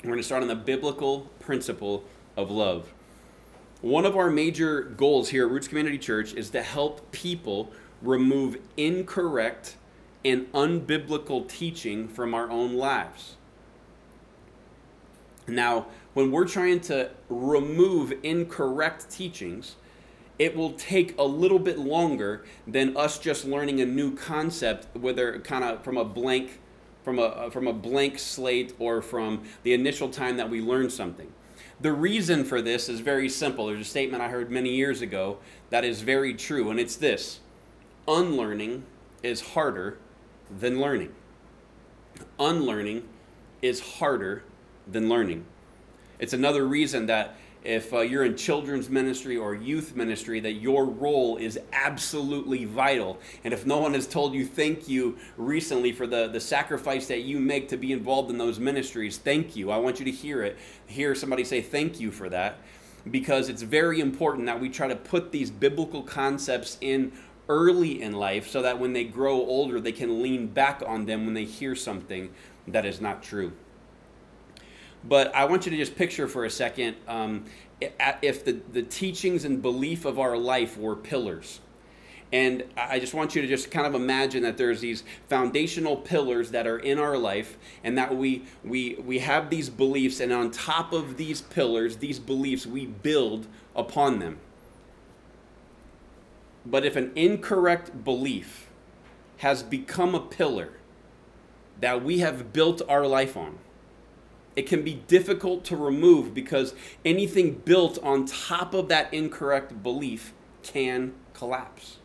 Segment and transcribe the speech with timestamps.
[0.01, 2.05] We're going to start on the biblical principle
[2.37, 2.93] of love.
[3.81, 8.57] One of our major goals here at Roots Community Church is to help people remove
[8.77, 9.75] incorrect
[10.23, 13.37] and unbiblical teaching from our own lives.
[15.47, 19.75] Now, when we're trying to remove incorrect teachings,
[20.37, 25.39] it will take a little bit longer than us just learning a new concept, whether
[25.39, 26.59] kind of from a blank
[27.03, 30.89] from a uh, from a blank slate or from the initial time that we learn
[30.89, 31.31] something.
[31.81, 33.67] The reason for this is very simple.
[33.67, 35.37] There's a statement I heard many years ago
[35.69, 37.39] that is very true, and it's this:
[38.07, 38.83] unlearning
[39.23, 39.97] is harder
[40.49, 41.13] than learning.
[42.39, 43.07] Unlearning
[43.61, 44.43] is harder
[44.87, 45.45] than learning.
[46.19, 50.85] It's another reason that if uh, you're in children's ministry or youth ministry, that your
[50.85, 53.19] role is absolutely vital.
[53.43, 57.23] And if no one has told you thank you recently for the, the sacrifice that
[57.23, 59.71] you make to be involved in those ministries, thank you.
[59.71, 60.57] I want you to hear it.
[60.87, 62.59] Hear somebody say thank you for that.
[63.11, 67.11] Because it's very important that we try to put these biblical concepts in
[67.49, 71.25] early in life so that when they grow older, they can lean back on them
[71.25, 72.29] when they hear something
[72.67, 73.51] that is not true.
[75.03, 77.45] But I want you to just picture for a second um,
[77.81, 81.59] if the, the teachings and belief of our life were pillars.
[82.31, 86.51] And I just want you to just kind of imagine that there's these foundational pillars
[86.51, 90.51] that are in our life, and that we we we have these beliefs, and on
[90.51, 94.37] top of these pillars, these beliefs, we build upon them.
[96.69, 98.69] But if an incorrect belief
[99.37, 100.73] has become a pillar
[101.79, 103.57] that we have built our life on,
[104.55, 106.73] it can be difficult to remove because
[107.05, 111.97] anything built on top of that incorrect belief can collapse.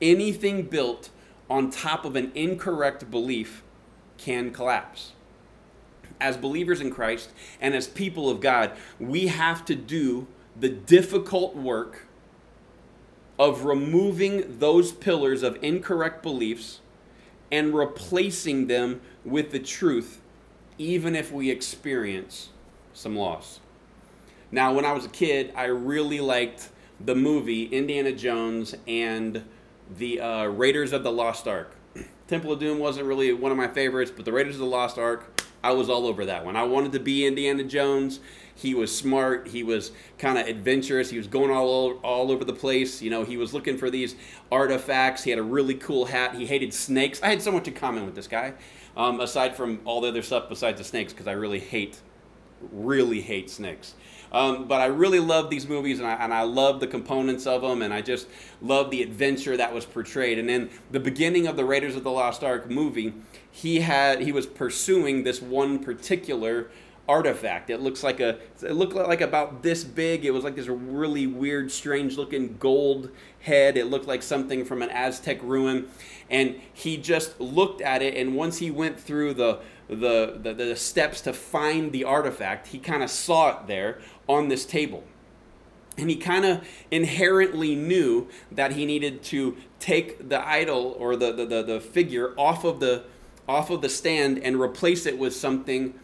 [0.00, 1.10] Anything built
[1.48, 3.62] on top of an incorrect belief
[4.18, 5.12] can collapse.
[6.20, 7.30] As believers in Christ
[7.60, 10.26] and as people of God, we have to do
[10.58, 12.07] the difficult work
[13.38, 16.80] of removing those pillars of incorrect beliefs
[17.50, 20.20] and replacing them with the truth
[20.78, 22.50] even if we experience
[22.92, 23.60] some loss.
[24.50, 29.44] Now, when I was a kid, I really liked the movie Indiana Jones and
[29.96, 31.74] the uh, Raiders of the Lost Ark.
[32.28, 34.98] Temple of Doom wasn't really one of my favorites, but the Raiders of the Lost
[34.98, 36.56] Ark, I was all over that one.
[36.56, 38.20] I wanted to be Indiana Jones.
[38.54, 39.48] He was smart.
[39.48, 41.10] He was kind of adventurous.
[41.10, 43.00] He was going all all over the place.
[43.00, 44.16] You know, he was looking for these
[44.50, 45.22] artifacts.
[45.22, 46.34] He had a really cool hat.
[46.34, 47.22] He hated snakes.
[47.22, 48.54] I had so much in common with this guy
[48.98, 52.00] um, aside from all the other stuff besides the snakes, because I really hate,
[52.72, 53.94] really hate snakes.
[54.30, 57.62] Um, but I really love these movies, and I, and I love the components of
[57.62, 58.26] them, and I just
[58.60, 60.38] love the adventure that was portrayed.
[60.38, 63.14] And then the beginning of the Raiders of the Lost Ark movie,
[63.58, 66.70] he had he was pursuing this one particular
[67.08, 67.70] artifact.
[67.70, 70.24] It looks like a it looked like about this big.
[70.24, 73.10] It was like this really weird, strange looking gold
[73.40, 73.76] head.
[73.76, 75.88] It looked like something from an Aztec ruin.
[76.30, 79.58] And he just looked at it and once he went through the
[79.88, 83.98] the, the, the steps to find the artifact, he kind of saw it there
[84.28, 85.02] on this table.
[85.96, 91.32] And he kind of inherently knew that he needed to take the idol or the,
[91.32, 93.04] the, the, the figure off of the
[93.48, 95.94] off of the stand and replace it with something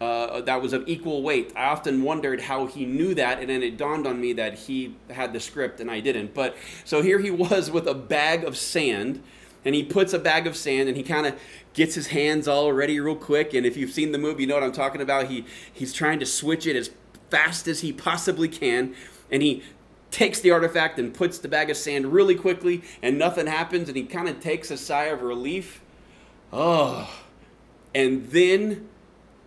[0.00, 1.52] uh, that was of equal weight.
[1.56, 4.94] I often wondered how he knew that, and then it dawned on me that he
[5.10, 6.34] had the script and I didn't.
[6.34, 9.22] But so here he was with a bag of sand,
[9.64, 11.38] and he puts a bag of sand and he kind of
[11.74, 13.54] gets his hands all ready real quick.
[13.54, 15.26] And if you've seen the movie, you know what I'm talking about.
[15.26, 16.90] He he's trying to switch it as
[17.28, 18.94] fast as he possibly can,
[19.30, 19.62] and he
[20.10, 23.96] takes the artifact and puts the bag of sand really quickly, and nothing happens, and
[23.96, 25.82] he kind of takes a sigh of relief.
[26.52, 27.08] Oh,
[27.94, 28.88] and then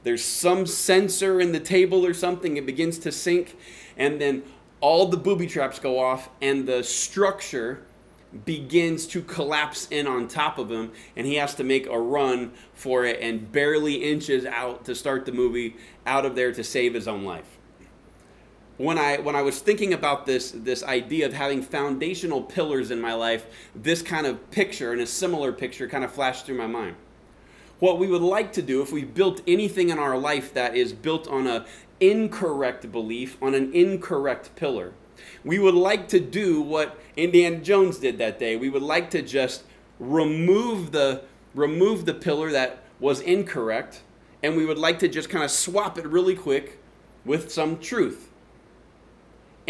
[0.04, 3.58] there's some sensor in the table or something, it begins to sink,
[3.98, 4.44] and then
[4.82, 7.84] all the booby traps go off, and the structure
[8.46, 12.54] begins to collapse in on top of him, and he has to make a run
[12.74, 15.76] for it and barely inches out to start the movie
[16.06, 17.58] out of there to save his own life.
[18.82, 23.00] When I when I was thinking about this this idea of having foundational pillars in
[23.00, 23.46] my life,
[23.76, 26.96] this kind of picture and a similar picture kind of flashed through my mind
[27.82, 30.94] what we would like to do if we built anything in our life that is
[30.94, 31.66] built on an
[32.00, 34.94] incorrect belief, on an incorrect pillar.
[35.44, 38.56] We would like to do what Indiana Jones did that day.
[38.56, 39.64] We would like to just
[40.00, 41.24] remove the
[41.56, 44.04] remove the pillar that was incorrect
[44.44, 46.80] and we would like to just kind of swap it really quick
[47.26, 48.31] with some truth.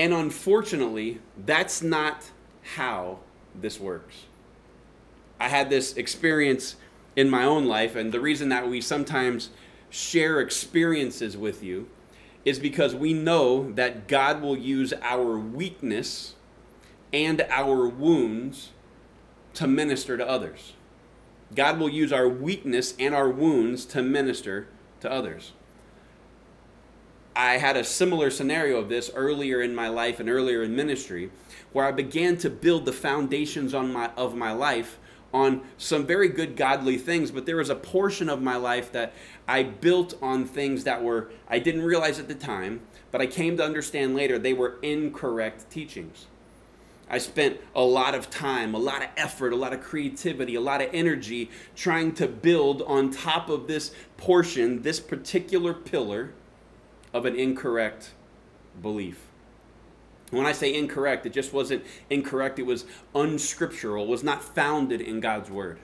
[0.02, 2.32] And unfortunately, that's not
[2.74, 3.20] how
[3.54, 4.26] this works.
[5.40, 6.76] I had this experience
[7.16, 9.52] in my own life, and the reason that we sometimes
[9.92, 11.88] share experiences with you
[12.44, 16.34] is because we know that God will use our weakness
[17.14, 18.72] and our wounds
[19.54, 20.74] to minister to others.
[21.54, 24.68] God will use our weakness and our wounds to minister
[25.02, 25.52] to others.
[27.36, 31.32] I had a similar scenario of this earlier in my life and earlier in ministry,
[31.72, 34.98] where I began to build the foundations on my, of my life
[35.34, 39.14] on some very good godly things, but there was a portion of my life that
[39.48, 42.82] I built on things that were, I didn't realize at the time,
[43.12, 46.28] but I came to understand later they were incorrect teachings.
[47.10, 50.62] I spent a lot of time, a lot of effort, a lot of creativity, a
[50.62, 56.34] lot of energy trying to build on top of this portion, this particular pillar
[57.14, 58.12] of an incorrect
[58.82, 59.28] belief.
[60.32, 65.20] When I say incorrect, it just wasn't incorrect, it was unscriptural, was not founded in
[65.20, 65.80] God's word.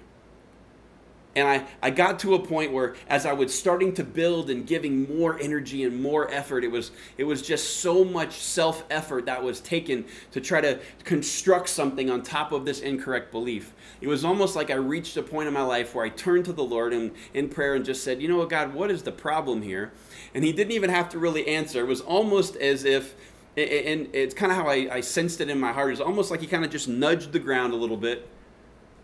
[1.37, 4.65] And I, I got to a point where as I was starting to build and
[4.65, 9.43] giving more energy and more effort, it was it was just so much self-effort that
[9.43, 13.73] was taken to try to construct something on top of this incorrect belief.
[14.01, 16.53] It was almost like I reached a point in my life where I turned to
[16.53, 19.11] the Lord and in prayer and just said, you know what, God, what is the
[19.11, 19.91] problem here?
[20.37, 21.79] And he didn't even have to really answer.
[21.79, 23.15] It was almost as if
[23.57, 25.91] and it's kind of how I, I sensed it in my heart.
[25.91, 28.29] It's almost like he kind of just nudged the ground a little bit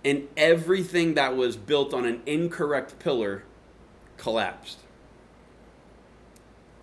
[0.06, 3.46] and everything that was built on an incorrect pillar
[4.18, 4.78] collapsed.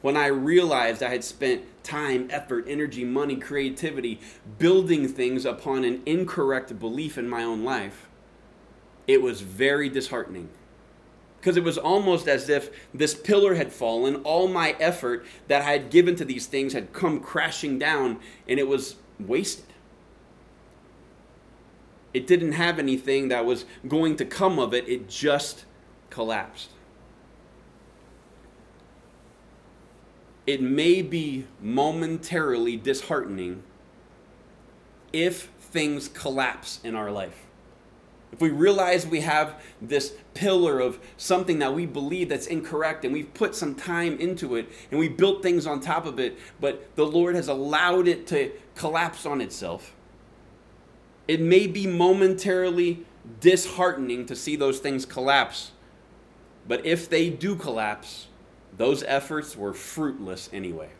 [0.03, 4.19] When I realized I had spent time, effort, energy, money, creativity
[4.59, 8.09] building things upon an incorrect belief in my own life,
[9.07, 10.49] it was very disheartening.
[11.41, 15.73] Because it was almost as if this pillar had fallen, all my effort that I
[15.73, 19.65] had given to these things had come crashing down, and it was wasted.
[22.13, 25.65] It didn't have anything that was going to come of it, it just
[26.11, 26.71] collapsed.
[30.47, 33.63] It may be momentarily disheartening
[35.13, 37.47] if things collapse in our life.
[38.33, 43.13] If we realize we have this pillar of something that we believe that's incorrect and
[43.13, 46.95] we've put some time into it and we built things on top of it, but
[46.95, 49.95] the Lord has allowed it to collapse on itself,
[51.27, 53.05] it may be momentarily
[53.41, 55.73] disheartening to see those things collapse.
[56.67, 58.29] But if they do collapse,
[58.77, 60.91] those efforts were fruitless anyway.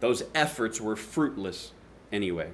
[0.00, 1.72] Those efforts were fruitless
[2.12, 2.50] anyway.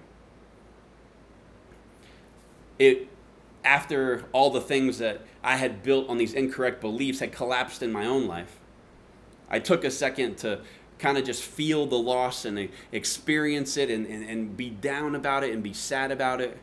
[2.79, 3.09] It
[3.64, 7.93] after all the things that I had built on these incorrect beliefs had collapsed in
[7.93, 8.58] my own life.
[9.49, 10.61] I took a second to
[10.99, 15.44] kind of just feel the loss and experience it and, and, and be down about
[15.44, 16.58] it and be sad about it.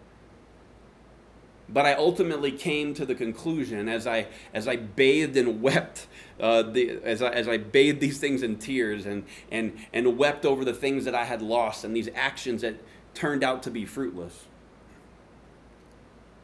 [1.69, 6.07] But I ultimately came to the conclusion as I as I bathed and wept,
[6.39, 10.45] uh, the, as I as I bathed these things in tears and and and wept
[10.45, 12.75] over the things that I had lost and these actions that
[13.13, 14.47] turned out to be fruitless.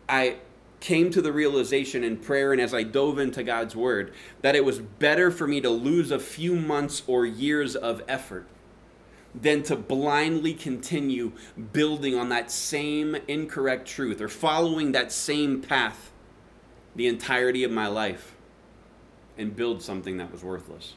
[0.08, 0.38] I
[0.80, 4.64] came to the realization in prayer and as I dove into God's word that it
[4.64, 8.46] was better for me to lose a few months or years of effort
[9.34, 11.32] than to blindly continue
[11.74, 16.12] building on that same incorrect truth or following that same path
[16.96, 18.36] the entirety of my life
[19.38, 20.96] and build something that was worthless.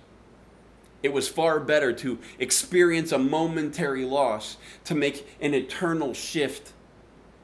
[1.03, 6.73] It was far better to experience a momentary loss to make an eternal shift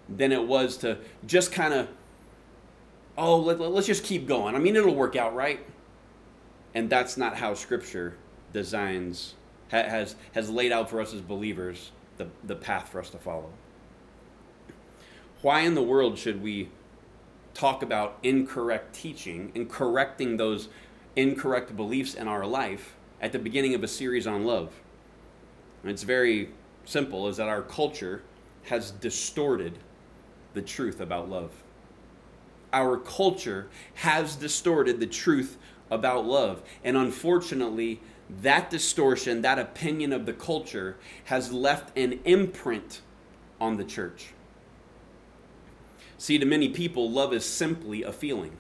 [0.09, 1.89] than it was to just kind of
[3.19, 4.55] oh, let, us just keep going.
[4.55, 5.65] I mean, it'll work out, right?
[6.75, 8.17] And that's not how Scripture
[8.53, 9.35] designs,
[9.69, 13.51] has, has laid out for us as believers the, the path for us to follow.
[15.43, 16.69] Why in the world should we
[17.55, 20.69] talk about incorrect teaching and correcting those
[21.15, 24.73] incorrect beliefs in our life at the beginning of a series on love?
[25.85, 26.51] It's very
[26.85, 28.23] simple is that our culture
[28.65, 29.79] has distorted
[30.55, 31.53] the truth about love
[32.73, 35.57] our culture has distorted the truth
[35.91, 36.63] about love.
[36.85, 38.01] And unfortunately,
[38.43, 43.01] that distortion, that opinion of the culture, has left an imprint
[43.61, 44.29] on the church.
[46.19, 48.57] See, to many people, love is simply a feeling.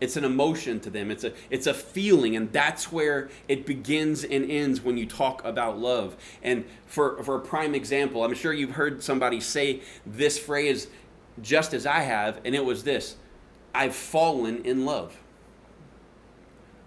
[0.00, 1.10] It's an emotion to them.
[1.10, 5.44] It's a it's a feeling, and that's where it begins and ends when you talk
[5.44, 6.16] about love.
[6.40, 10.86] And for for a prime example, I'm sure you've heard somebody say this phrase
[11.42, 13.16] just as I have, and it was this:
[13.74, 15.18] "I've fallen in love."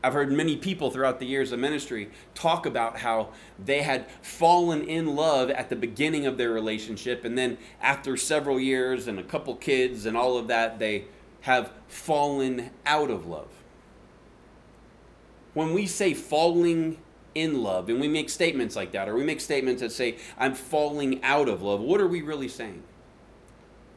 [0.04, 3.30] I've heard many people throughout the years of ministry talk about how
[3.64, 8.60] they had fallen in love at the beginning of their relationship, and then after several
[8.60, 11.06] years and a couple kids and all of that, they
[11.42, 13.50] have fallen out of love.
[15.54, 16.98] When we say falling
[17.36, 20.56] in love, and we make statements like that, or we make statements that say, I'm
[20.56, 22.84] falling out of love, what are we really saying?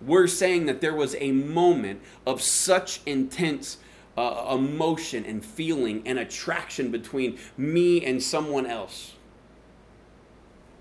[0.01, 3.79] We're saying that there was a moment of such intense
[4.17, 9.15] uh, emotion and feeling and attraction between me and someone else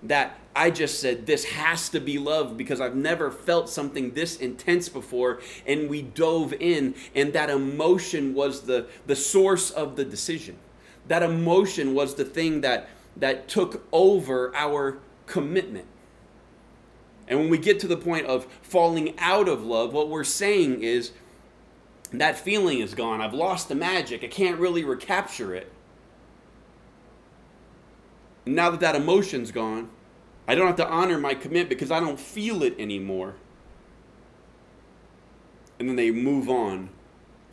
[0.04, 4.36] that I just said, this has to be love because I've never felt something this
[4.36, 5.40] intense before.
[5.66, 10.56] And we dove in, and that emotion was the, the source of the decision.
[11.08, 15.86] That emotion was the thing that, that took over our commitment.
[17.26, 20.82] And when we get to the point of falling out of love, what we're saying
[20.82, 21.12] is
[22.12, 23.20] that feeling is gone.
[23.20, 24.22] I've lost the magic.
[24.22, 25.70] I can't really recapture it.
[28.46, 29.88] now that that emotion's gone,
[30.46, 33.36] I don't have to honor my commitment because I don't feel it anymore.
[35.78, 36.90] And then they move on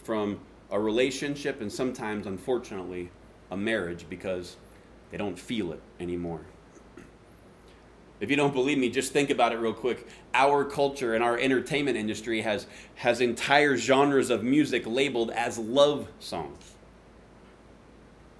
[0.03, 3.09] from a relationship and sometimes, unfortunately,
[3.49, 4.57] a marriage because
[5.11, 6.41] they don't feel it anymore.
[8.21, 10.07] If you don't believe me, just think about it real quick.
[10.35, 16.07] Our culture and our entertainment industry has, has entire genres of music labeled as love
[16.19, 16.75] songs.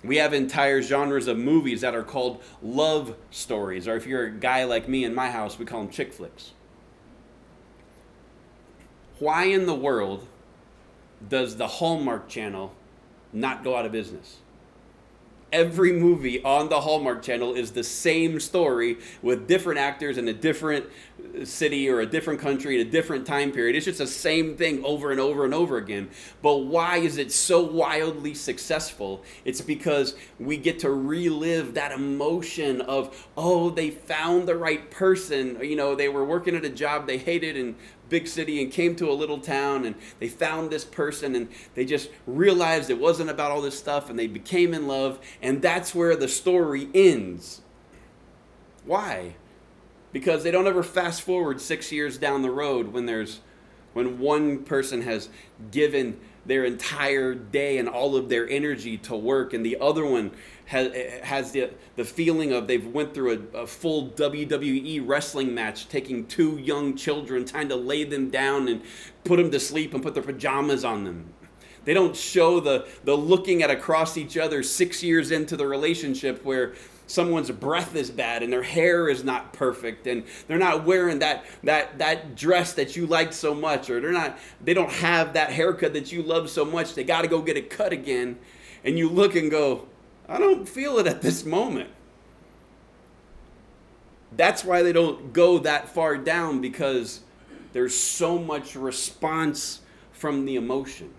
[0.04, 4.32] We have entire genres of movies that are called love stories, or if you're a
[4.32, 6.52] guy like me in my house, we call them chick flicks.
[9.18, 10.28] Why in the world
[11.28, 12.74] does the Hallmark Channel
[13.34, 14.38] not go out of business?
[15.52, 20.34] Every movie on the Hallmark Channel is the same story with different actors in a
[20.34, 20.86] different
[21.40, 23.76] uh, city or a different country at a different time period.
[23.76, 26.10] It's just the same thing over and over and over again.
[26.42, 29.24] But why is it so wildly successful?
[29.46, 35.58] It's because we get to relive that emotion of, oh, they found the right person.
[35.62, 37.76] You know, they were working at a job they hated and
[38.12, 41.86] big city and came to a little town and they found this person and they
[41.86, 45.96] just realized it wasn't about all this stuff and they became in love and that's
[45.96, 47.62] where the story ends.
[48.86, 49.36] Why?
[50.12, 53.40] Because they don't ever fast forward 6 years down the road when there's
[53.94, 55.30] when one person has
[55.72, 60.32] given their entire day and all of their energy to work and the other one
[60.72, 66.26] has, the, the feeling of they've went through a, a, full WWE wrestling match, taking
[66.28, 68.82] two young children, trying to lay them down and
[69.26, 71.34] put them to sleep and put their pajamas on them.
[71.84, 76.46] They don't show the, the looking at across each other six years into the relationship
[76.46, 76.74] where
[77.08, 81.44] someone's breath is bad and their hair is not perfect and they're not wearing that
[81.62, 85.52] that that dress that you liked so much or they're not they don't have that
[85.52, 88.38] haircut that you love so much they got to go get it cut again
[88.86, 89.86] and you look and go
[90.32, 91.90] I don't feel it at this moment.
[94.32, 97.20] That's why they don't go that far down because
[97.74, 99.82] there's so much response
[100.14, 101.14] from the emotion.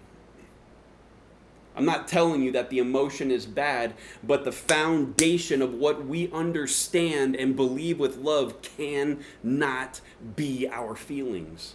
[1.76, 3.92] I'm not telling you that the emotion is bad,
[4.22, 10.00] but the foundation of what we understand and believe with love cannot
[10.36, 11.74] be our feelings.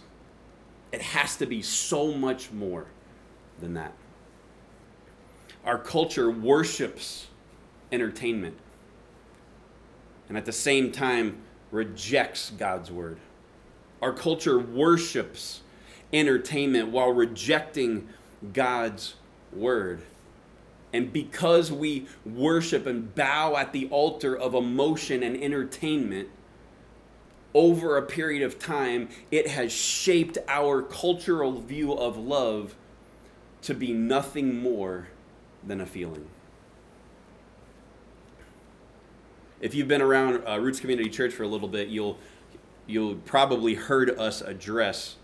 [0.90, 2.86] It has to be so much more
[3.60, 3.92] than that.
[5.64, 7.27] Our culture worships
[7.92, 8.56] entertainment
[10.28, 11.38] and at the same time
[11.70, 13.18] rejects God's word.
[14.00, 15.62] Our culture worships
[16.12, 18.08] entertainment while rejecting
[18.52, 19.14] God's
[19.52, 20.02] word.
[20.92, 26.28] And because we worship and bow at the altar of emotion and entertainment,
[27.54, 32.74] over a period of time, it has shaped our cultural view of love
[33.62, 35.08] to be nothing more
[35.66, 36.28] than a feeling.
[39.60, 42.18] If you've been around uh, Roots Community Church for a little bit, you'll
[42.86, 45.16] you'll probably heard us address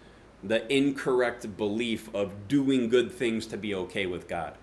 [0.42, 4.54] the incorrect belief of doing good things to be okay with God.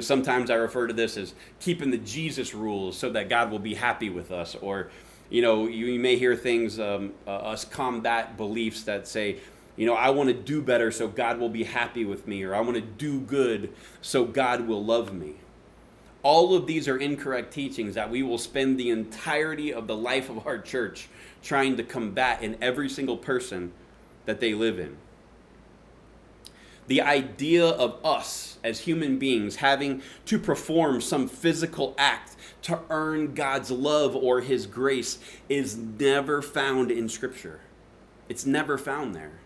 [0.00, 3.74] Sometimes I refer to this as keeping the Jesus rules so that God will be
[3.74, 4.56] happy with us.
[4.56, 4.90] Or,
[5.30, 9.36] you know, you, may hear things, um, uh, us combat beliefs that say,
[9.76, 12.52] you know, I want to do better so God will be happy with me, or
[12.52, 13.72] I want to do good
[14.02, 15.36] so God will love me.
[16.26, 20.28] All of these are incorrect teachings that we will spend the entirety of the life
[20.28, 21.08] of our church
[21.40, 23.70] trying to combat in every single person
[24.24, 24.96] that they live in.
[26.88, 33.34] The idea of us as human beings having to perform some physical act to earn
[33.34, 37.60] God's love or His grace is never found in Scripture.
[38.28, 39.38] It's never found there.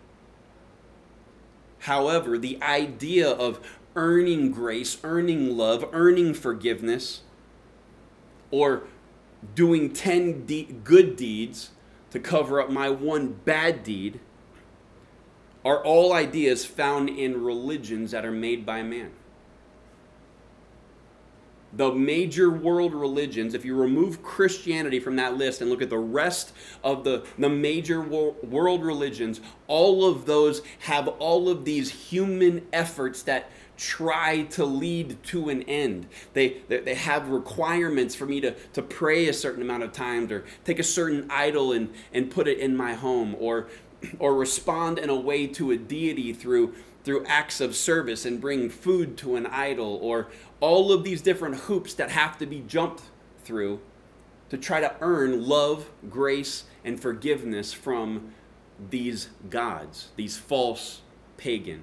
[1.81, 3.59] However, the idea of
[3.95, 7.21] earning grace, earning love, earning forgiveness,
[8.49, 8.83] or
[9.55, 11.71] doing 10 de- good deeds
[12.11, 14.19] to cover up my one bad deed
[15.63, 19.11] are all ideas found in religions that are made by man.
[21.73, 25.97] The major world religions, if you remove Christianity from that list and look at the
[25.97, 26.51] rest
[26.83, 33.23] of the, the major world religions, all of those have all of these human efforts
[33.23, 36.07] that try to lead to an end.
[36.33, 40.31] They, they, they, have requirements for me to, to pray a certain amount of times
[40.31, 43.67] or take a certain idol and, and put it in my home or
[44.19, 46.73] or respond in a way to a deity through
[47.03, 50.27] through acts of service and bring food to an idol or
[50.59, 53.01] all of these different hoops that have to be jumped
[53.43, 53.79] through
[54.49, 58.33] to try to earn love, grace, and forgiveness from
[58.89, 61.01] these gods, these false
[61.37, 61.81] pagan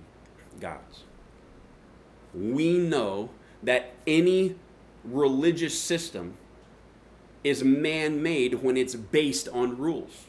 [0.61, 1.05] gods.
[2.35, 3.31] We know
[3.63, 4.57] that any
[5.05, 6.35] religious system
[7.45, 10.27] is man made when it's based on rules.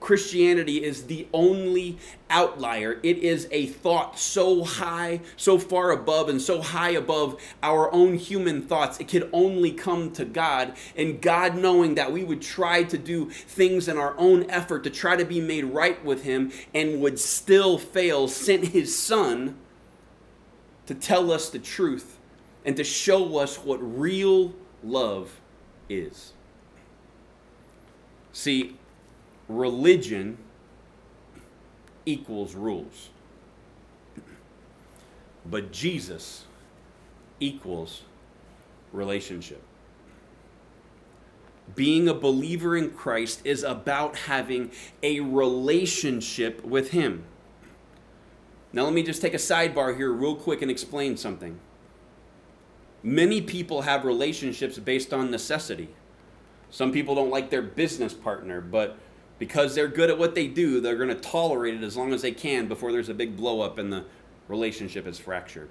[0.00, 1.98] Christianity is the only
[2.30, 3.00] outlier.
[3.02, 8.14] It is a thought so high, so far above, and so high above our own
[8.14, 9.00] human thoughts.
[9.00, 10.76] It could only come to God.
[10.96, 14.90] And God, knowing that we would try to do things in our own effort to
[14.90, 19.56] try to be made right with Him and would still fail, sent His Son
[20.88, 22.18] to tell us the truth
[22.64, 25.38] and to show us what real love
[25.90, 26.32] is.
[28.32, 28.78] See,
[29.48, 30.38] religion
[32.06, 33.10] equals rules.
[35.44, 36.46] But Jesus
[37.38, 38.04] equals
[38.90, 39.62] relationship.
[41.74, 44.70] Being a believer in Christ is about having
[45.02, 47.24] a relationship with Him.
[48.72, 51.58] Now, let me just take a sidebar here, real quick, and explain something.
[53.02, 55.88] Many people have relationships based on necessity.
[56.70, 58.98] Some people don't like their business partner, but
[59.38, 62.22] because they're good at what they do, they're going to tolerate it as long as
[62.22, 64.04] they can before there's a big blow up and the
[64.48, 65.70] relationship is fractured.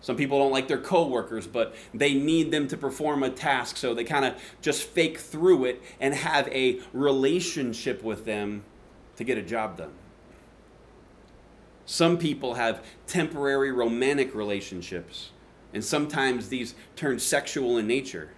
[0.00, 3.94] Some people don't like their coworkers, but they need them to perform a task, so
[3.94, 8.64] they kind of just fake through it and have a relationship with them
[9.16, 9.92] to get a job done.
[11.86, 15.30] Some people have temporary romantic relationships,
[15.72, 18.30] and sometimes these turn sexual in nature.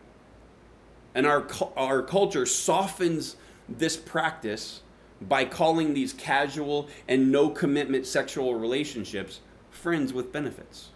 [1.14, 3.36] And our, our culture softens
[3.68, 4.82] this practice
[5.20, 10.90] by calling these casual and no commitment sexual relationships friends with benefits.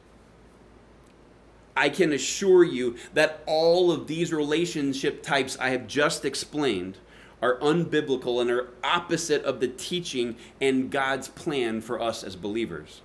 [1.74, 6.98] I can assure you that all of these relationship types I have just explained
[7.42, 13.02] are unbiblical and are opposite of the teaching and God's plan for us as believers.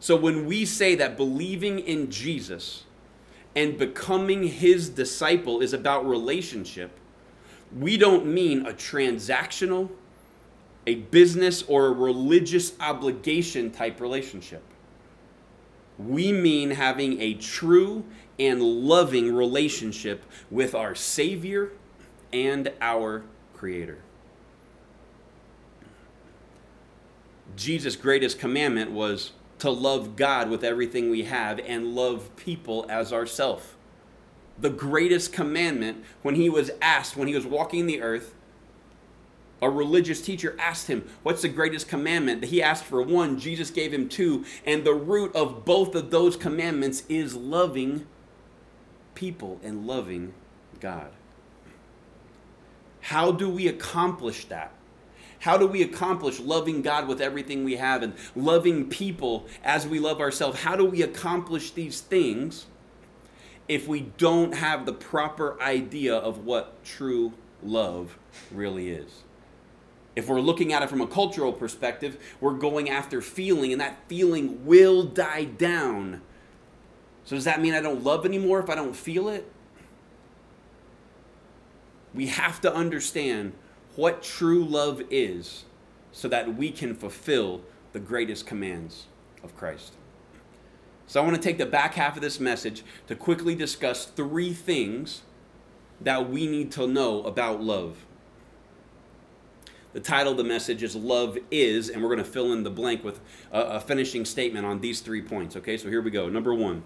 [0.00, 2.84] So when we say that believing in Jesus
[3.54, 6.92] and becoming his disciple is about relationship,
[7.76, 9.90] we don't mean a transactional,
[10.86, 14.62] a business, or a religious obligation type relationship.
[15.98, 18.04] We mean having a true
[18.38, 21.72] and loving relationship with our Savior
[22.32, 23.98] and our Creator.
[27.56, 33.12] Jesus' greatest commandment was to love God with everything we have and love people as
[33.12, 33.76] ourself
[34.60, 38.34] the greatest commandment when he was asked, when he was walking the earth,
[39.60, 42.44] a religious teacher asked him, What's the greatest commandment?
[42.44, 46.36] He asked for one, Jesus gave him two, and the root of both of those
[46.36, 48.06] commandments is loving
[49.14, 50.32] people and loving
[50.80, 51.10] God.
[53.08, 54.72] How do we accomplish that?
[55.40, 59.98] How do we accomplish loving God with everything we have and loving people as we
[59.98, 60.60] love ourselves?
[60.60, 62.66] How do we accomplish these things?
[63.68, 68.18] if we don't have the proper idea of what true love
[68.50, 69.24] really is.
[70.16, 73.98] If we're looking at it from a cultural perspective, we're going after feeling, and that
[74.08, 76.22] feeling will die down.
[77.24, 79.48] So, does that mean I don't love anymore if I don't feel it?
[82.18, 83.52] We have to understand
[83.94, 85.66] what true love is
[86.10, 87.60] so that we can fulfill
[87.92, 89.06] the greatest commands
[89.44, 89.92] of Christ.
[91.06, 94.52] So I want to take the back half of this message to quickly discuss three
[94.52, 95.22] things
[96.00, 98.04] that we need to know about love.
[99.92, 102.70] The title of the message is Love Is, and we're going to fill in the
[102.70, 103.20] blank with
[103.52, 105.54] a, a finishing statement on these three points.
[105.54, 106.28] Okay, so here we go.
[106.28, 106.82] Number one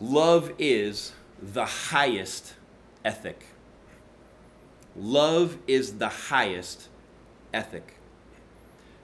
[0.00, 2.54] Love is the highest
[3.04, 3.48] ethic.
[4.96, 6.88] Love is the highest
[7.52, 7.94] ethic.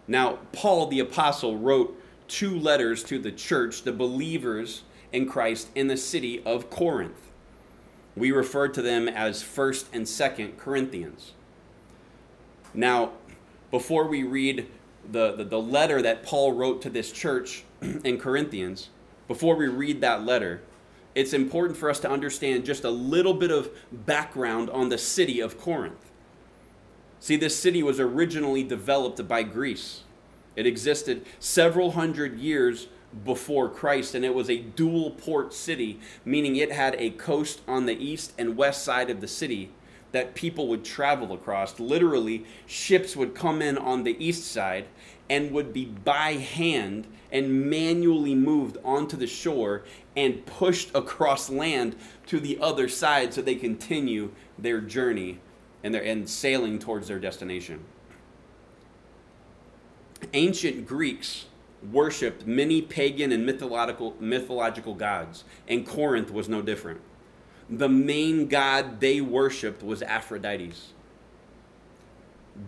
[0.07, 5.89] Now, Paul the Apostle wrote two letters to the church, the believers in Christ in
[5.89, 7.31] the city of Corinth.
[8.17, 11.33] We refer to them as 1st and 2nd Corinthians.
[12.75, 13.13] Now,
[13.71, 14.69] before we read
[15.11, 18.91] the, the, the, letter that Paul wrote to this church in Corinthians,
[19.27, 20.63] before we read that letter,
[21.15, 25.41] it's important for us to understand just a little bit of background on the city
[25.41, 26.11] of Corinth.
[27.21, 30.03] See, this city was originally developed by Greece.
[30.55, 32.89] It existed several hundred years
[33.25, 37.87] before Christ, and it was a dual port city, meaning it had a coast on
[37.87, 39.71] the east and west side of the city
[40.13, 41.79] that people would travel across.
[41.79, 44.87] Literally, ships would come in on the east side
[45.31, 49.85] and would be by hand and manually moved onto the shore
[50.17, 51.95] and pushed across land
[52.27, 55.39] to the other side so they continue their journey
[55.85, 57.85] and their and sailing towards their destination.
[60.33, 61.47] Ancient Greeks
[61.93, 67.01] worshipped many pagan and mythological, mythological gods, and Corinth was no different.
[67.71, 70.73] The main god they worshipped was Aphrodite.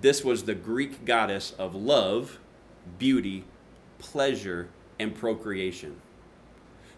[0.01, 2.39] This was the Greek goddess of love,
[2.99, 3.45] beauty,
[3.99, 6.01] pleasure, and procreation.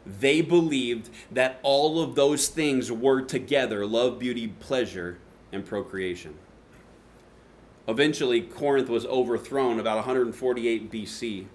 [0.04, 5.18] They believed that all of those things were together love, beauty, pleasure,
[5.52, 6.34] and procreation.
[7.86, 11.46] Eventually, Corinth was overthrown about 148 BC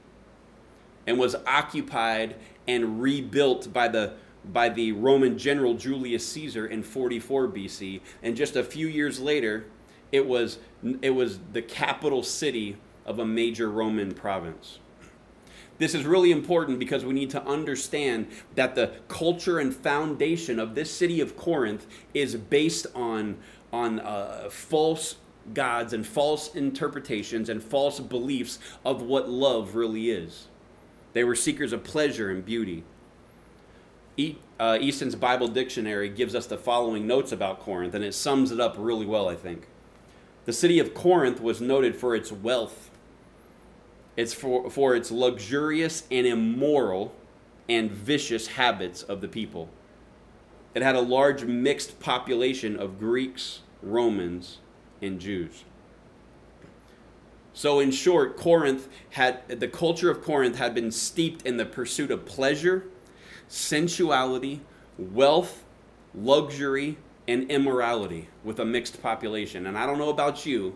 [1.06, 2.36] and was occupied
[2.68, 4.14] and rebuilt by the
[4.52, 9.66] by the Roman general Julius Caesar in 44 BC and just a few years later
[10.12, 10.60] it was
[11.02, 14.80] it was the capital city of a major Roman province.
[15.78, 20.76] This is really important because we need to understand that the culture and foundation of
[20.76, 23.38] this city of Corinth is based on
[23.72, 25.16] on uh, false
[25.54, 30.48] gods and false interpretations and false beliefs of what love really is.
[31.14, 32.84] They were seekers of pleasure and beauty.
[34.60, 38.60] Uh, Easton's Bible Dictionary gives us the following notes about Corinth, and it sums it
[38.60, 39.68] up really well, I think.
[40.46, 42.90] The city of Corinth was noted for its wealth,
[44.16, 47.14] it's for, for its luxurious and immoral
[47.70, 49.70] and vicious habits of the people.
[50.74, 54.58] It had a large mixed population of Greeks, Romans,
[55.02, 55.64] and Jews.
[57.54, 62.10] So, in short, Corinth had the culture of Corinth had been steeped in the pursuit
[62.10, 62.86] of pleasure,
[63.48, 64.62] sensuality,
[64.98, 65.64] wealth,
[66.14, 69.68] luxury, and immorality with a mixed population.
[69.68, 70.76] And I don't know about you,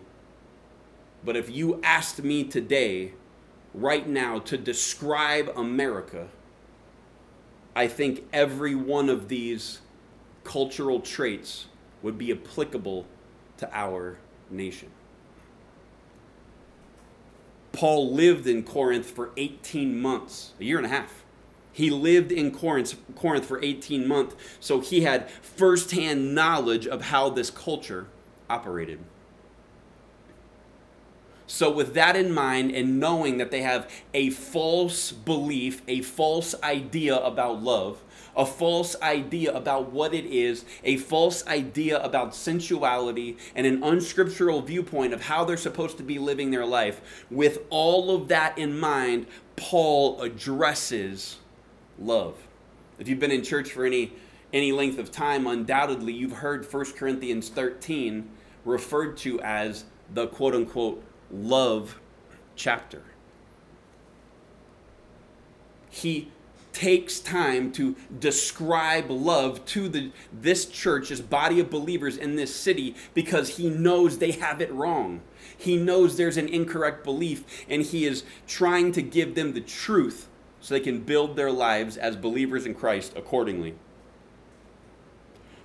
[1.23, 3.13] but if you asked me today,
[3.73, 6.27] right now, to describe America,
[7.75, 9.79] I think every one of these
[10.43, 11.67] cultural traits
[12.01, 13.05] would be applicable
[13.57, 14.17] to our
[14.49, 14.89] nation.
[17.71, 21.20] Paul lived in Corinth for 18 months, a year and a half.
[21.71, 27.29] He lived in Corinth, Corinth for 18 months, so he had firsthand knowledge of how
[27.29, 28.07] this culture
[28.49, 28.99] operated.
[31.47, 36.55] So, with that in mind, and knowing that they have a false belief, a false
[36.63, 38.01] idea about love,
[38.37, 44.61] a false idea about what it is, a false idea about sensuality, and an unscriptural
[44.61, 47.25] viewpoint of how they're supposed to be living their life.
[47.29, 51.35] With all of that in mind, Paul addresses
[51.99, 52.35] love.
[52.99, 54.13] If you've been in church for any
[54.53, 58.29] any length of time, undoubtedly you've heard 1 Corinthians 13
[58.65, 61.99] referred to as the quote unquote love
[62.55, 63.01] chapter.
[65.89, 66.29] He
[66.73, 72.55] takes time to describe love to the this church, this body of believers in this
[72.55, 75.21] city, because he knows they have it wrong.
[75.57, 80.27] He knows there's an incorrect belief, and he is trying to give them the truth
[80.61, 83.75] so they can build their lives as believers in Christ accordingly.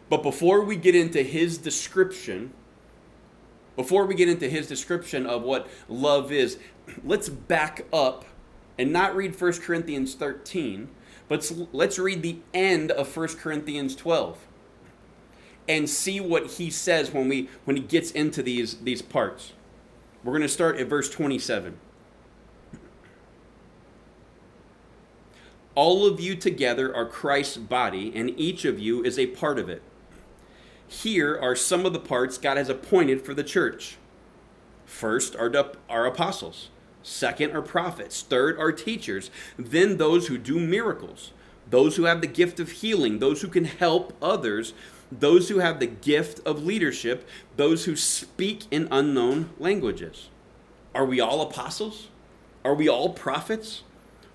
[0.09, 2.53] But before we get into his description,
[3.77, 6.59] before we get into his description of what love is,
[7.05, 8.25] let's back up
[8.79, 10.89] and not read 1 Corinthians 13,
[11.29, 14.39] but let's read the end of 1 Corinthians 12
[15.69, 19.53] and see what he says when we when he gets into these these parts.
[20.23, 21.79] We're going to start at verse 27.
[25.77, 29.69] All of you together are Christ's body, and each of you is a part of
[29.69, 29.83] it.
[30.89, 33.97] Here are some of the parts God has appointed for the church
[34.87, 36.71] First are, the, are apostles,
[37.03, 41.33] second are prophets, third are teachers, then those who do miracles,
[41.69, 44.73] those who have the gift of healing, those who can help others,
[45.11, 50.29] those who have the gift of leadership, those who speak in unknown languages.
[50.95, 52.09] Are we all apostles?
[52.65, 53.83] Are we all prophets?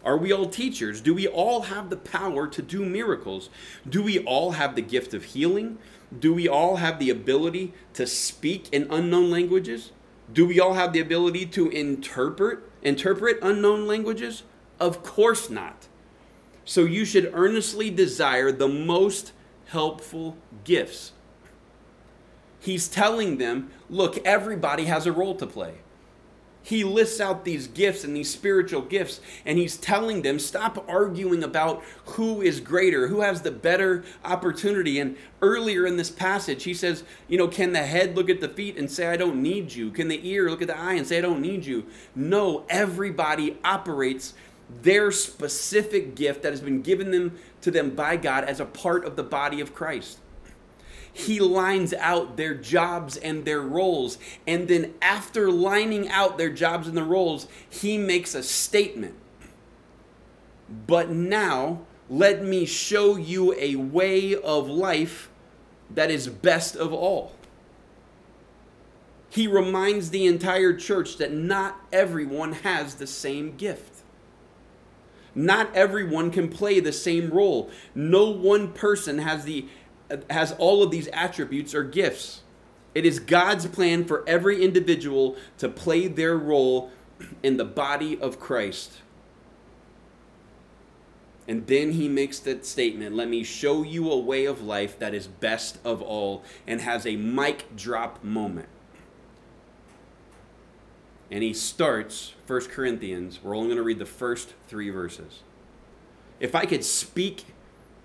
[0.03, 0.99] Are we all teachers?
[1.01, 3.49] Do we all have the power to do miracles?
[3.87, 5.77] Do we all have the gift of healing?
[6.17, 9.91] Do we all have the ability to speak in unknown languages?
[10.31, 14.43] Do we all have the ability to interpret interpret unknown languages?
[14.79, 15.87] Of course not.
[16.65, 19.33] So you should earnestly desire the most
[19.67, 21.11] helpful gifts.
[22.59, 25.75] He's telling them, look, everybody has a role to play
[26.63, 31.43] he lists out these gifts and these spiritual gifts and he's telling them stop arguing
[31.43, 34.99] about who is greater who has the better opportunity.
[34.99, 38.49] And earlier in this passage he says you know can the head look at the
[38.49, 41.07] feet and say i don't need you can the ear look at the eye and
[41.07, 44.33] say i don't need you no everybody operates
[44.83, 49.03] their specific gift that has been given them to them by god as a part
[49.03, 50.19] of the body of christ
[51.13, 54.17] he lines out their jobs and their roles.
[54.47, 59.15] And then, after lining out their jobs and their roles, he makes a statement.
[60.87, 65.29] But now, let me show you a way of life
[65.89, 67.33] that is best of all.
[69.29, 74.01] He reminds the entire church that not everyone has the same gift.
[75.33, 77.69] Not everyone can play the same role.
[77.95, 79.67] No one person has the
[80.29, 82.41] has all of these attributes or gifts.
[82.93, 86.91] It is God's plan for every individual to play their role
[87.41, 88.97] in the body of Christ.
[91.47, 95.13] And then he makes that statement let me show you a way of life that
[95.13, 98.69] is best of all, and has a mic drop moment.
[101.29, 103.39] And he starts 1 Corinthians.
[103.41, 105.43] We're only going to read the first three verses.
[106.39, 107.45] If I could speak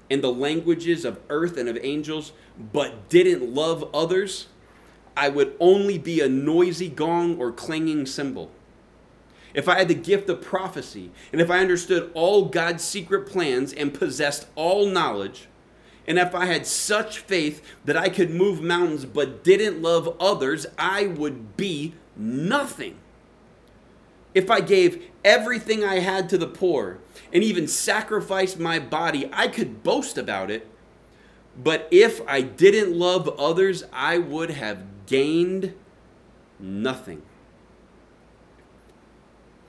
[0.09, 2.33] in the languages of earth and of angels,
[2.73, 4.47] but didn't love others,
[5.17, 8.51] I would only be a noisy gong or clanging cymbal.
[9.55, 13.73] If I had the gift of prophecy, and if I understood all God's secret plans
[13.73, 15.49] and possessed all knowledge,
[16.07, 20.67] and if I had such faith that I could move mountains but didn't love others,
[20.79, 22.99] I would be nothing.
[24.37, 26.99] If I gave everything I had to the poor
[27.33, 30.69] and even sacrificed my body, I could boast about it.
[31.57, 35.73] But if I didn't love others, I would have gained
[36.61, 37.23] nothing.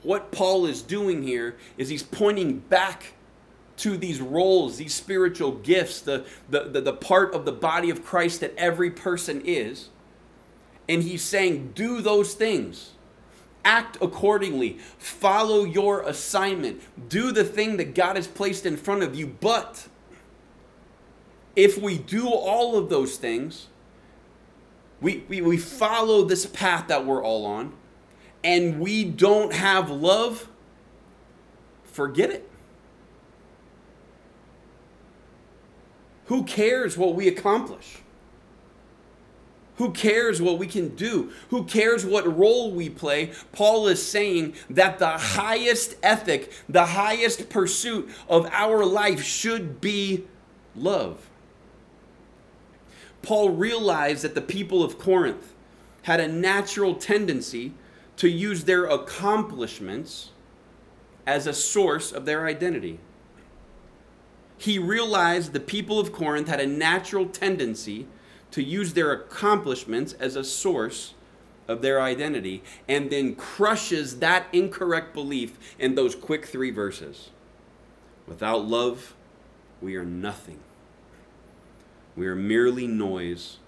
[0.02, 3.14] What Paul is doing here is he's pointing back
[3.78, 8.04] to these roles, these spiritual gifts, the, the, the, the, part of the body of
[8.04, 9.88] Christ that every person is.
[10.86, 12.90] And he's saying, do those things
[13.68, 19.14] act accordingly, follow your assignment, do the thing that God has placed in front of
[19.14, 19.26] you.
[19.26, 19.88] But
[21.54, 23.66] if we do all of those things,
[25.02, 27.74] we, we, we follow this path that we're all on,
[28.42, 30.48] and we don't have love,
[31.84, 32.48] forget it.
[36.26, 37.98] Who cares what we accomplish?
[39.78, 41.30] Who cares what we can do?
[41.50, 43.32] Who cares what role we play?
[43.52, 50.24] Paul is saying that the highest ethic, the highest pursuit of our life should be
[50.74, 51.30] love.
[53.22, 55.54] Paul realized that the people of Corinth
[56.02, 57.72] had a natural tendency
[58.16, 60.30] to use their accomplishments
[61.24, 62.98] as a source of their identity.
[64.56, 68.08] He realized the people of Corinth had a natural tendency
[68.50, 71.14] to use their accomplishments as a source
[71.66, 77.30] of their identity and then crushes that incorrect belief in those quick three verses.
[78.26, 79.14] Without love,
[79.80, 80.60] we are nothing.
[82.16, 83.58] We are merely noise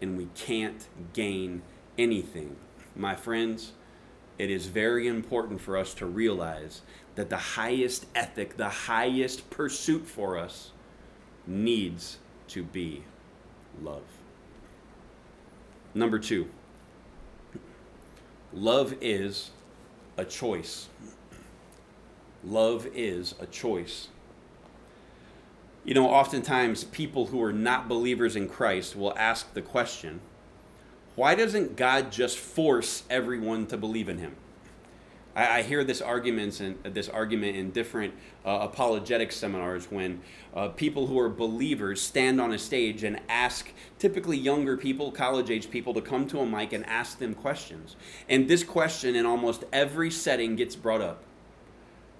[0.00, 1.62] and we can't gain
[1.98, 2.56] anything.
[2.96, 3.72] My friends,
[4.38, 6.82] it is very important for us to realize
[7.14, 10.70] that the highest ethic, the highest pursuit for us
[11.46, 13.04] needs to be
[13.82, 14.19] love.
[15.94, 16.48] Number two,
[18.52, 19.50] love is
[20.16, 20.88] a choice.
[22.44, 24.08] Love is a choice.
[25.84, 30.20] You know, oftentimes people who are not believers in Christ will ask the question
[31.16, 34.36] why doesn't God just force everyone to believe in Him?
[35.34, 38.14] I, I hear this arguments and this argument in different
[38.44, 40.20] uh, apologetic seminars when
[40.54, 45.50] uh, people who are believers stand on a stage and ask typically younger people, college
[45.50, 47.96] age people, to come to a mic and ask them questions.
[48.28, 51.22] And this question in almost every setting gets brought up.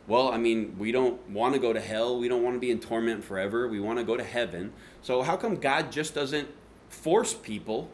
[0.06, 2.18] Well, I mean, we don't want to go to hell.
[2.18, 3.68] We don't want to be in torment forever.
[3.68, 4.72] We want to go to heaven.
[5.02, 6.48] So, how come God just doesn't
[6.88, 7.90] force people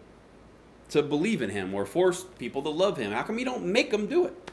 [0.89, 3.13] to believe in Him or force people to love Him?
[3.13, 4.51] How come you don't make them do it?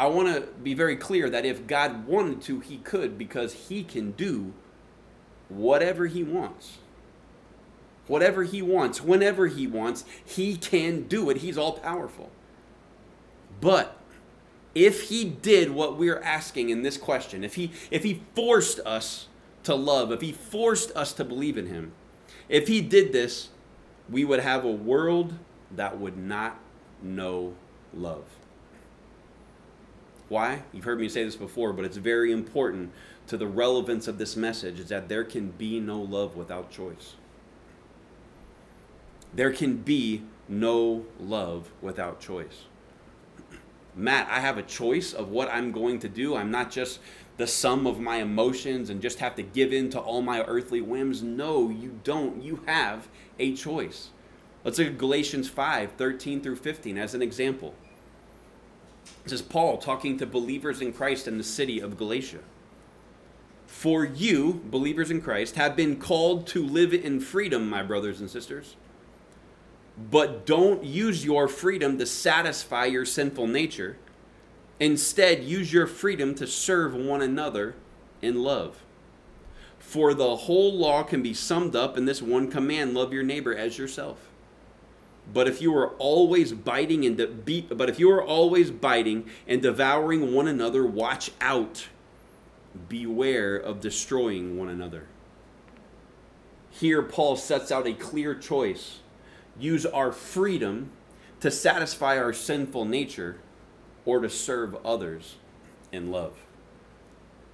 [0.00, 3.84] I want to be very clear that if God wanted to, He could because He
[3.84, 4.54] can do
[5.50, 6.78] whatever He wants.
[8.06, 11.36] Whatever He wants, whenever He wants, He can do it.
[11.36, 12.30] He's all powerful.
[13.60, 13.98] But
[14.74, 19.28] if He did what we're asking in this question, if He, if he forced us
[19.64, 21.92] to love, if He forced us to believe in Him,
[22.48, 23.50] if He did this,
[24.08, 25.34] we would have a world
[25.70, 26.58] that would not
[27.02, 27.52] know
[27.92, 28.24] love.
[30.30, 30.62] Why?
[30.72, 32.92] You've heard me say this before, but it's very important
[33.26, 37.14] to the relevance of this message is that there can be no love without choice.
[39.34, 42.66] There can be no love without choice.
[43.96, 46.36] Matt, I have a choice of what I'm going to do.
[46.36, 47.00] I'm not just
[47.36, 50.80] the sum of my emotions and just have to give in to all my earthly
[50.80, 51.24] whims.
[51.24, 52.40] No, you don't.
[52.40, 53.08] You have
[53.40, 54.10] a choice.
[54.62, 57.74] Let's look at Galatians 5 13 through 15 as an example.
[59.24, 62.40] This is Paul talking to believers in Christ in the city of Galatia.
[63.66, 68.28] For you, believers in Christ, have been called to live in freedom, my brothers and
[68.28, 68.76] sisters.
[70.10, 73.96] But don't use your freedom to satisfy your sinful nature.
[74.78, 77.74] Instead, use your freedom to serve one another
[78.22, 78.82] in love.
[79.78, 83.54] For the whole law can be summed up in this one command love your neighbor
[83.54, 84.29] as yourself.
[85.32, 89.28] But if you are always biting and de- be- but if you are always biting
[89.46, 91.88] and devouring one another, watch out.
[92.88, 95.06] Beware of destroying one another.
[96.70, 99.00] Here Paul sets out a clear choice.
[99.58, 100.90] Use our freedom
[101.40, 103.38] to satisfy our sinful nature
[104.04, 105.36] or to serve others
[105.92, 106.34] in love.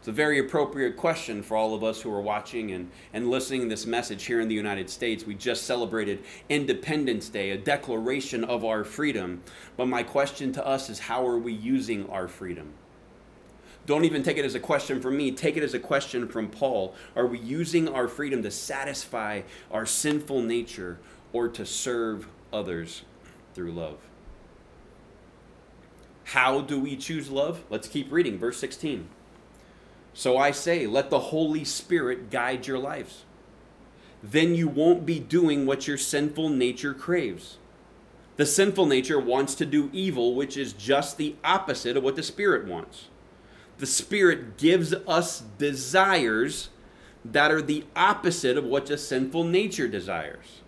[0.06, 3.62] It's a very appropriate question for all of us who are watching and, and listening
[3.62, 5.26] to this message here in the United States.
[5.26, 9.42] We just celebrated Independence Day, a declaration of our freedom.
[9.76, 12.72] But my question to us is how are we using our freedom?
[13.86, 16.50] Don't even take it as a question from me, take it as a question from
[16.50, 16.94] Paul.
[17.16, 19.42] Are we using our freedom to satisfy
[19.72, 21.00] our sinful nature
[21.32, 23.02] or to serve others
[23.54, 23.98] through love?
[26.22, 27.64] How do we choose love?
[27.70, 29.08] Let's keep reading, verse 16.
[30.16, 33.26] So I say, let the Holy Spirit guide your lives.
[34.22, 37.58] Then you won't be doing what your sinful nature craves.
[38.38, 42.22] The sinful nature wants to do evil, which is just the opposite of what the
[42.22, 43.08] Spirit wants.
[43.76, 46.70] The Spirit gives us desires
[47.22, 50.62] that are the opposite of what the sinful nature desires.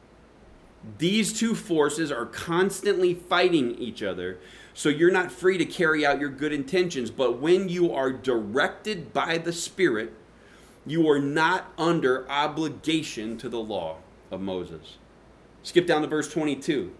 [0.98, 4.36] These two forces are constantly fighting each other
[4.78, 7.10] so you're not free to carry out your good intentions.
[7.10, 10.12] But when you are directed by the Spirit,
[10.86, 13.96] you are not under obligation to the law
[14.30, 14.98] of Moses.
[15.64, 16.94] Skip down to verse 22.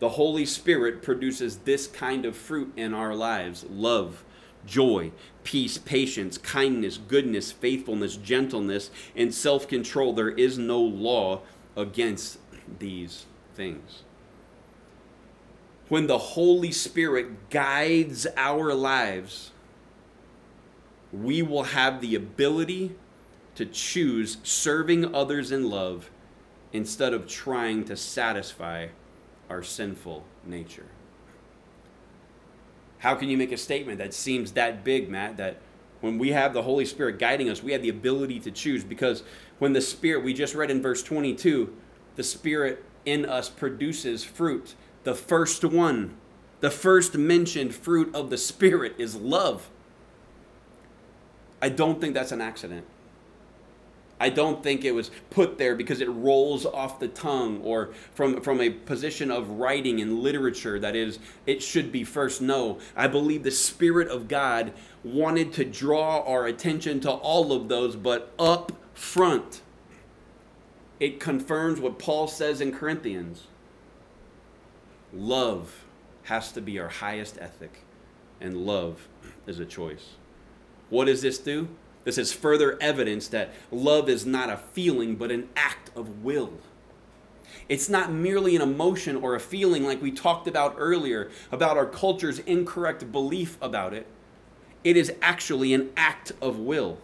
[0.00, 4.24] The Holy Spirit produces this kind of fruit in our lives love,
[4.66, 5.12] joy,
[5.44, 10.12] peace, patience, kindness, goodness, faithfulness, gentleness, and self control.
[10.12, 11.42] There is no law
[11.76, 12.40] against
[12.80, 14.02] these things
[15.88, 19.50] when the Holy Spirit guides our lives,
[21.12, 22.94] we will have the ability
[23.54, 26.10] to choose serving others in love
[26.72, 28.88] instead of trying to satisfy
[29.48, 30.86] our sinful nature.
[32.98, 35.58] How can you make a statement that seems that big, Matt, that
[36.00, 38.84] when we have the Holy Spirit guiding us, we have the ability to choose?
[38.84, 39.22] Because
[39.58, 41.74] when the Spirit, we just read in verse 22,
[42.16, 46.16] the Spirit in us produces fruit the first one,
[46.60, 49.68] the first mentioned fruit of the Spirit is love.
[51.60, 52.86] I don't think that's an accident.
[54.20, 58.40] I don't think it was put there because it rolls off the tongue or from,
[58.40, 62.42] from a position of writing and literature that is, it should be first.
[62.42, 64.72] No, I believe the Spirit of God
[65.04, 69.62] wanted to draw our attention to all of those, but up front.
[70.98, 73.44] It confirms what Paul says in Corinthians
[75.12, 75.84] Love
[76.24, 77.84] has to be our highest ethic,
[78.40, 79.08] and love
[79.46, 80.10] is a choice.
[80.90, 81.68] What does this do?
[82.04, 86.52] This is further evidence that love is not a feeling, but an act of will.
[87.68, 91.86] It's not merely an emotion or a feeling like we talked about earlier about our
[91.86, 94.06] culture's incorrect belief about it.
[94.84, 96.98] It is actually an act of will.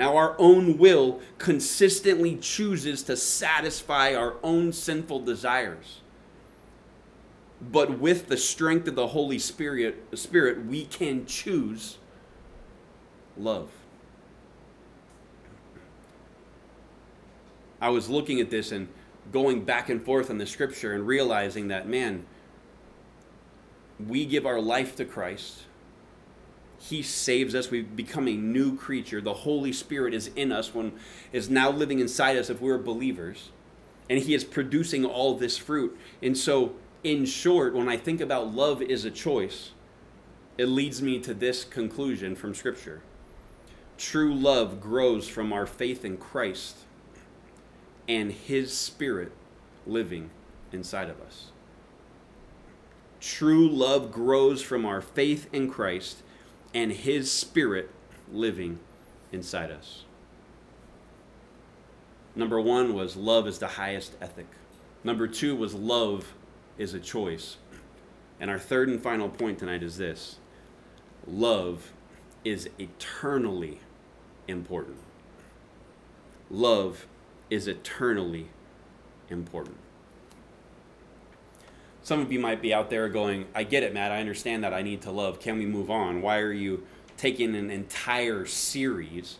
[0.00, 6.00] Now, our own will consistently chooses to satisfy our own sinful desires.
[7.60, 11.98] But with the strength of the Holy Spirit, Spirit we can choose
[13.36, 13.68] love.
[17.78, 18.88] I was looking at this and
[19.30, 22.24] going back and forth on the scripture and realizing that, man,
[24.08, 25.64] we give our life to Christ.
[26.80, 27.70] He saves us.
[27.70, 29.20] We become a new creature.
[29.20, 30.92] The Holy Spirit is in us when
[31.30, 33.50] is now living inside us if we're believers.
[34.08, 35.96] And he is producing all this fruit.
[36.22, 36.72] And so,
[37.04, 39.72] in short, when I think about love is a choice,
[40.56, 43.02] it leads me to this conclusion from Scripture.
[43.98, 46.78] True love grows from our faith in Christ
[48.08, 49.32] and His Spirit
[49.86, 50.30] living
[50.72, 51.50] inside of us.
[53.20, 56.22] True love grows from our faith in Christ
[56.74, 57.90] and His Spirit
[58.32, 58.78] living
[59.32, 60.04] inside us.
[62.34, 64.46] Number one was love is the highest ethic.
[65.02, 66.34] Number two was love
[66.78, 67.56] is a choice.
[68.38, 70.38] And our third and final point tonight is this
[71.26, 71.92] love
[72.44, 73.80] is eternally
[74.48, 74.96] important.
[76.50, 77.06] Love
[77.50, 78.48] is eternally
[79.28, 79.76] important.
[82.02, 84.10] Some of you might be out there going, I get it, Matt.
[84.10, 85.38] I understand that I need to love.
[85.38, 86.22] Can we move on?
[86.22, 86.86] Why are you
[87.16, 89.38] taking an entire series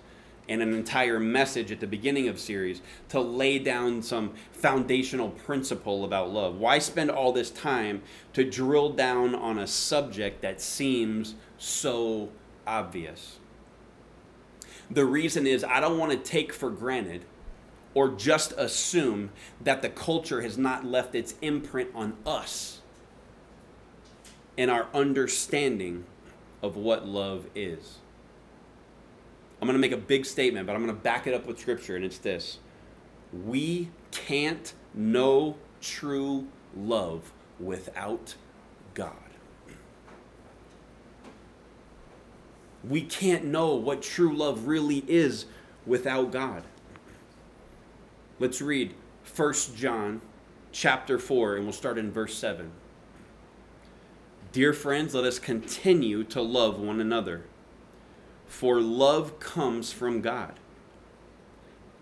[0.49, 6.05] and an entire message at the beginning of series to lay down some foundational principle
[6.05, 6.57] about love?
[6.57, 8.03] Why spend all this time
[8.35, 12.29] to drill down on a subject that seems so
[12.67, 13.39] obvious?
[14.91, 17.25] The reason is I don't want to take for granted
[17.95, 19.31] or just assume
[19.61, 22.81] that the culture has not left its imprint on us
[24.57, 26.05] and our understanding
[26.63, 27.99] of what love is.
[29.61, 31.59] I'm going to make a big statement, but I'm going to back it up with
[31.59, 32.59] scripture, and it's this
[33.33, 38.35] We can't know true love without
[38.95, 39.15] God.
[42.89, 45.45] We can't know what true love really is
[45.85, 46.63] without God.
[48.41, 48.95] Let's read
[49.37, 50.23] 1 John
[50.73, 52.71] chapter 4 and we'll start in verse 7.
[54.51, 57.43] Dear friends, let us continue to love one another,
[58.47, 60.55] for love comes from God.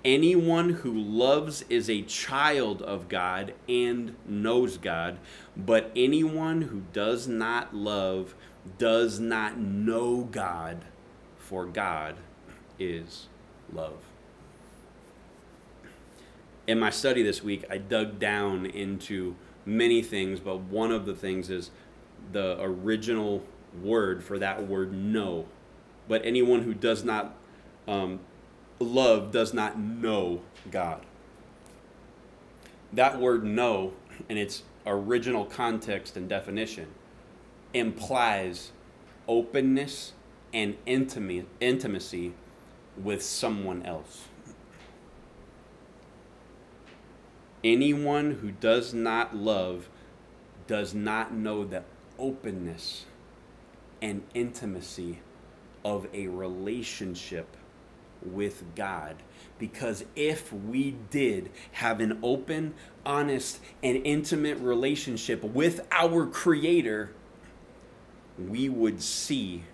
[0.04, 5.18] Anyone who loves is a child of God and knows God,
[5.56, 8.36] but anyone who does not love
[8.78, 10.84] does not know God,
[11.36, 12.14] for God
[12.78, 13.26] is
[13.72, 14.07] love
[16.68, 21.14] in my study this week, I dug down into many things, but one of the
[21.14, 21.70] things is
[22.30, 23.42] the original
[23.82, 25.46] word for that word know.
[26.08, 27.34] But anyone who does not
[27.88, 28.20] um,
[28.78, 31.06] love does not know God.
[32.92, 33.94] That word know,
[34.28, 36.88] in its original context and definition,
[37.72, 38.72] implies
[39.26, 40.12] openness
[40.52, 42.34] and intimacy
[42.96, 44.24] with someone else.
[47.64, 49.88] Anyone who does not love
[50.66, 51.82] does not know the
[52.18, 53.04] openness
[54.00, 55.20] and intimacy
[55.84, 57.56] of a relationship
[58.22, 59.16] with God.
[59.58, 67.10] Because if we did have an open, honest, and intimate relationship with our Creator,
[68.38, 69.64] we would see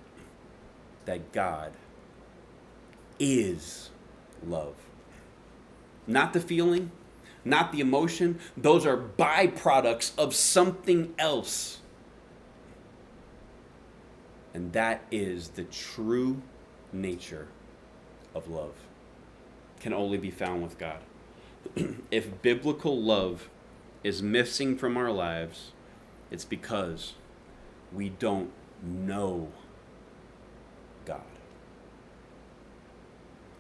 [1.04, 1.72] that God
[3.18, 3.90] is
[4.46, 4.74] love.
[6.06, 6.90] Not the feeling,
[7.44, 8.38] not the emotion.
[8.56, 11.80] Those are byproducts of something else.
[14.52, 16.40] And that is the true
[16.92, 17.48] nature
[18.34, 18.74] of love.
[19.80, 21.00] Can only be found with God.
[22.10, 23.48] if biblical love
[24.02, 25.72] is missing from our lives,
[26.30, 27.14] it's because
[27.92, 28.50] we don't
[28.82, 29.48] know
[31.04, 31.22] God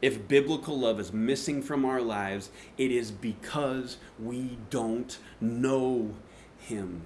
[0.04, 6.14] if biblical love is missing from our lives, it is because we don't know
[6.58, 7.00] Him.